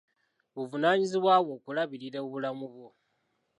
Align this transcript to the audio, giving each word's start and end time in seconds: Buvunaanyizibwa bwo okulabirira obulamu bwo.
Buvunaanyizibwa 0.55 1.33
bwo 1.45 1.53
okulabirira 1.57 2.17
obulamu 2.25 2.65
bwo. 2.73 2.89